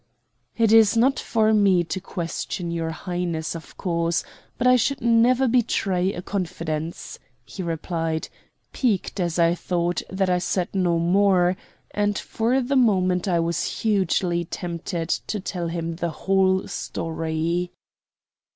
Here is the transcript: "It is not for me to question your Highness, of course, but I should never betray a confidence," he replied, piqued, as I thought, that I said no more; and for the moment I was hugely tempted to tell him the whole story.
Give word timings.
"It 0.57 0.71
is 0.71 0.97
not 0.97 1.19
for 1.19 1.53
me 1.53 1.83
to 1.83 2.01
question 2.01 2.71
your 2.71 2.89
Highness, 2.89 3.53
of 3.55 3.77
course, 3.77 4.23
but 4.57 4.65
I 4.65 4.75
should 4.75 4.99
never 4.99 5.47
betray 5.47 6.11
a 6.11 6.23
confidence," 6.23 7.19
he 7.45 7.61
replied, 7.61 8.27
piqued, 8.73 9.19
as 9.19 9.37
I 9.37 9.53
thought, 9.53 10.01
that 10.09 10.27
I 10.27 10.39
said 10.39 10.73
no 10.73 10.97
more; 10.97 11.55
and 11.91 12.17
for 12.17 12.59
the 12.61 12.75
moment 12.75 13.27
I 13.27 13.39
was 13.39 13.81
hugely 13.81 14.43
tempted 14.45 15.09
to 15.09 15.39
tell 15.39 15.67
him 15.67 15.97
the 15.97 16.09
whole 16.09 16.67
story. 16.67 17.71